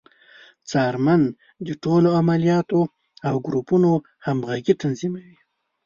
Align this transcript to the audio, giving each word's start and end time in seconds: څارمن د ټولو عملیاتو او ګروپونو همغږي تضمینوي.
څارمن 0.69 1.21
د 1.67 1.67
ټولو 1.83 2.09
عملیاتو 2.21 2.81
او 3.27 3.35
ګروپونو 3.45 3.91
همغږي 4.25 4.73
تضمینوي. 4.81 5.37